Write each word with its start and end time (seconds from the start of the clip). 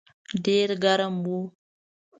ډېر 0.45 0.69
ګرم 0.83 1.13
و. 1.31 1.31